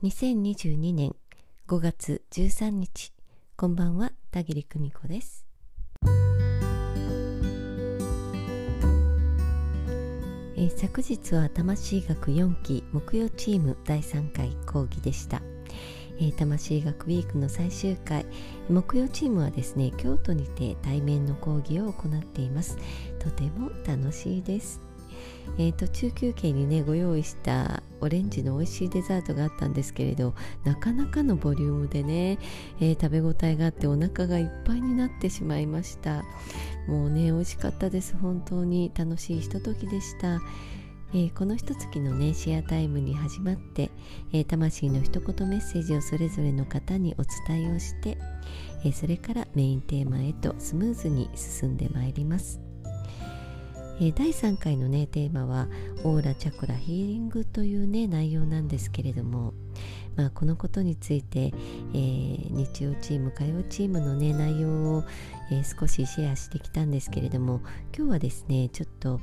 [0.00, 1.16] 2022年
[1.66, 3.12] 5月13日
[3.56, 5.44] こんばんは田切久美子です。
[10.56, 15.42] え昨日は魂学4期木曜チーム第3回講義でした、
[16.20, 18.24] え魂学ウィークの最終回。
[18.70, 22.78] 木曜チームはですね京都にて対面の講義を行っています。
[23.18, 24.87] とても楽しいです。
[25.58, 30.34] えー、途中休憩にねご用意したオレンジの美味しいデザートがあったんですけれど
[30.64, 32.38] なかなかのボリュームでね、
[32.80, 36.24] えー食べ応えがあってお腹がいっぱいになってしまいました。
[36.86, 38.16] もうね美味しかったです。
[38.16, 40.40] 本当に楽しいひとときでした。
[41.12, 43.90] えーこの一月のねシェアタイムに始まって、
[44.32, 48.18] えー魂の一言メッセージをそれぞれの方にお伝えをして、
[48.84, 52.67] えーそれからメインテーマへとスムーズに進んでまいります。
[54.00, 55.66] えー第3回のねテーマは
[56.04, 59.54] オーラチャクラヒーリングというね内容なんですけれども、
[60.14, 61.52] まあ、このことについて、
[61.92, 65.04] えー日曜チーム火曜チームのね内容を、
[65.50, 67.60] えー少しシェアしてきたんですけれども
[67.96, 69.20] 今日はですねちょっと、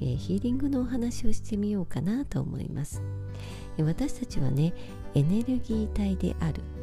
[0.00, 3.02] えーヒーリングのお話をしてみようかなと思います、
[3.78, 4.74] 私たちはね
[5.14, 6.77] エネルギー体である。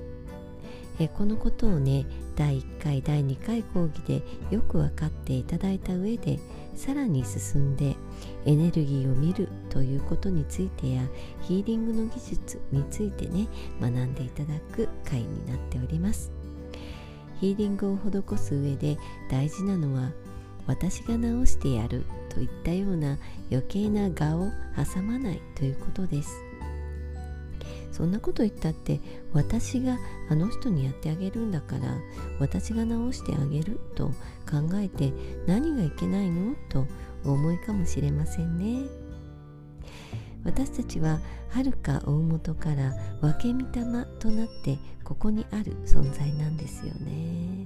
[1.00, 6.40] えこのことをね第1回第2回講義でよく分かっていただいた上で
[6.76, 7.96] さらに進んで
[8.46, 11.02] エネルギーを見るということについてや
[11.42, 13.48] ヒーリングの技術についてね
[13.82, 16.32] 学んでいただく回になっております。
[17.40, 18.98] ヒーリングを施す上で
[19.30, 20.12] 大事なのは
[20.68, 23.18] 私が治してやるといったような
[23.52, 26.55] 余計な我を挟まないということです。
[27.96, 29.00] そんなこと言ったって
[29.32, 29.98] 私が
[30.30, 31.98] あの人にやってあげるんだから
[32.42, 34.08] 私が直してあげると
[34.50, 35.14] 考えて
[35.48, 36.86] 何がいけないのと
[37.24, 38.86] 思いかもしれませんね。
[40.44, 47.66] 私たちは遥か大元から分け御霊となってここにある存在なんですよね。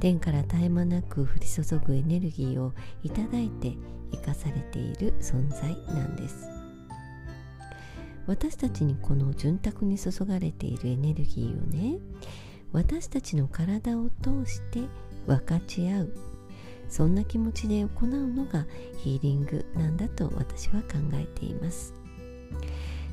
[0.00, 2.72] 天から絶え間なく降り注ぐエネルギーを
[3.04, 3.76] いただいて
[4.10, 6.55] 生かされている存在なんです。
[8.26, 11.98] 私たちにこの潤沢に注がれているエネルギーをね
[12.72, 14.80] 私たちの体を通して
[15.26, 16.12] 分かち合う。
[16.88, 18.64] そんな気持ちで行うのが
[18.98, 21.94] ヒーリングなんだと私は考えています。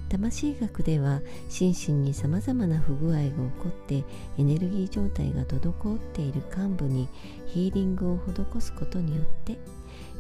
[0.10, 4.04] 魂学では心身にさまざまな不具合が起こって
[4.38, 7.10] エネルギー状態が滞っている幹部に
[7.48, 9.58] ヒーリングを施すことによって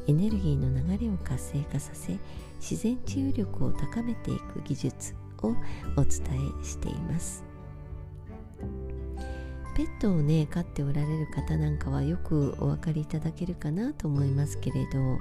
[0.07, 2.17] エネルギーの流れを活性化させ
[2.59, 5.55] 自然治癒力を高めていく技術を
[5.97, 6.21] お伝
[6.61, 7.43] えしています
[9.75, 15.17] ペットをね飼っておられる方なんかはよくお分かりいただけるかなと思いますけれど、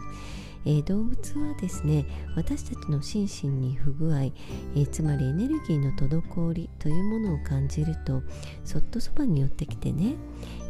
[0.67, 2.05] えー動物はですね
[2.37, 8.23] 私たちの心身に不具合、えーつまりエネルギーの滞りというものを感じると
[8.65, 10.17] そっとそばに寄ってきてね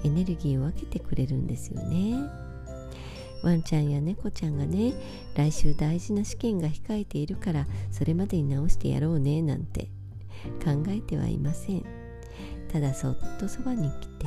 [0.05, 2.52] エネルギーを分けてくれるんですよね。
[3.43, 4.95] ワンちゃんや猫ちゃんがね
[5.35, 9.89] 来週大事な試験が控えているからそれまでに直してやろうねなんて
[10.65, 11.85] 考えてはいません。
[12.73, 14.27] ただそっとそばに来て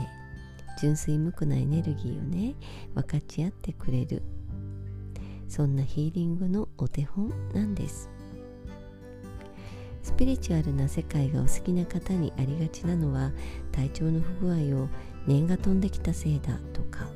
[0.80, 2.54] 純粋無垢なエネルギーをね
[2.94, 4.22] 分かち合ってくれる。
[5.48, 8.10] そんなヒーリングのお手本なんです。
[10.04, 13.32] スピリチュアルな世界がお好きな方にありがちなのは
[13.72, 14.90] 体調の不具合を
[15.26, 17.08] 念が飛んできたせいだとか。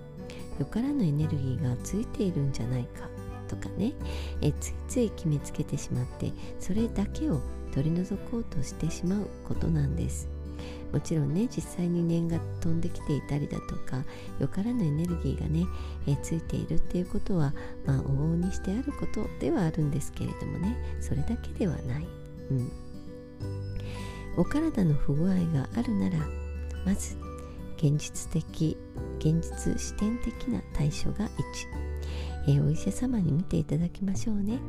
[0.59, 3.07] よからぬエネルギーがついているんじゃないか
[3.47, 3.93] とかね。
[4.41, 7.41] えついつい決めつけてしまってそれだけを
[7.73, 10.29] 取り除こうとしてしまうことなんです。
[10.91, 14.03] もちろんね実際に念が飛んできていたりだとか
[14.39, 15.65] よからぬエネルギーがね
[16.07, 17.53] えついているっていうことは
[17.85, 20.75] まあ往々にしてあることではあるんですけれどもね。
[20.99, 22.07] それだけではない、
[22.51, 22.71] うん、
[24.37, 26.17] お体の不具合があるなら
[26.85, 27.15] まず
[27.81, 28.77] 現実的
[29.19, 31.29] 現実視点的な対処が1、
[32.47, 34.59] えーお医者様に見ていただきましょうね。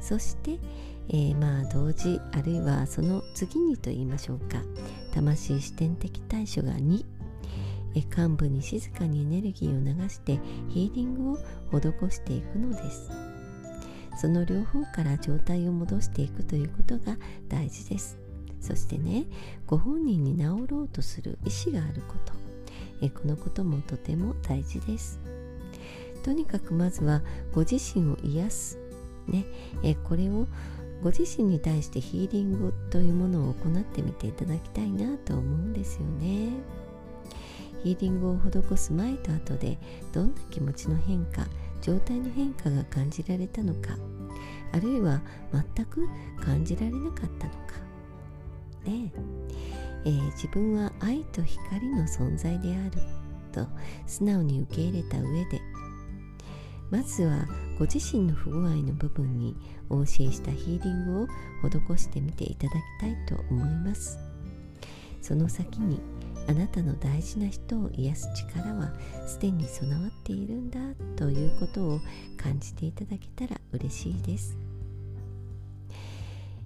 [0.00, 0.58] そして、
[1.08, 4.62] えーまあ同時あるいはその次にと言いましょうか。
[5.14, 7.04] 魂視点的対処が2
[7.94, 11.38] えー幹部に静かにエネルギーを流してヒーリングを
[11.72, 13.10] 施していくのです。
[14.16, 17.16] その両方から状態を戻していくということが
[17.48, 18.29] 大事です。
[18.60, 19.26] そしてね
[19.66, 22.32] ご本人に治ろうとする意思があること。
[23.02, 25.18] えこのこともとても大事です。
[26.22, 27.22] とにかくまずは
[27.54, 28.78] ご自身を癒す、
[29.26, 29.46] ね、
[29.82, 30.46] えこれを
[31.02, 36.50] ご自身に対してヒーリングというものを行ってみていただきたいなと思うんですよね。
[37.82, 39.78] ヒーリングを施す前と後で
[40.12, 41.46] どんな気持ちの変化
[41.80, 43.96] 状態の変化が感じられたのか
[44.72, 45.22] あるいは
[45.74, 46.06] 全く
[46.44, 47.89] 感じられなかったのか、
[48.90, 49.12] ね、
[50.04, 53.02] えー、自分は愛と光の存在である
[53.52, 53.66] と
[54.06, 55.60] 素直に受け入れた上で
[56.90, 57.46] まずは
[57.78, 59.56] ご自身の不具合の部分に
[59.88, 61.28] お教えしたヒーリングを
[61.62, 64.18] 施してみていただきたいと思います
[65.22, 66.00] その先に
[66.48, 68.92] あなたの大事な人を癒す力は
[69.26, 70.80] すでに備わっているんだ
[71.16, 72.00] ということを
[72.36, 74.69] 感じていただけたら嬉しいです。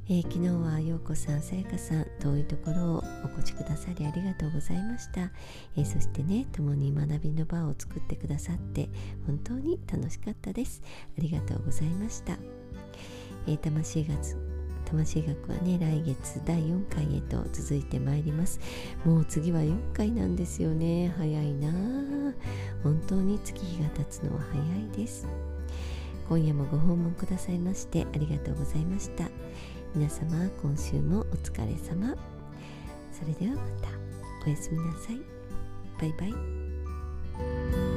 [0.06, 5.30] えー、昨日は陽子さん、さやかさん、遠いところをお越しくださりありがとうございました。
[5.76, 8.90] えー、そしてね、共に学びの場を作ってくださって
[9.26, 10.82] 本当に楽しかったです。
[11.16, 12.36] ありがとうございました。
[13.46, 14.14] えー、魂が
[14.84, 18.60] 魂学はね来月第4回へと続いてまいります
[19.04, 21.72] もう次は4回なんですよね早いな
[22.82, 25.26] 本当に月日が経つのは早いです
[26.28, 29.28] 今夜もご訪問くださいましてありがとうございました
[29.94, 32.16] 皆様今週もお疲れ様。
[33.12, 33.88] それではまた。
[34.44, 35.20] おやすみなさい。
[36.00, 37.93] バイバイ。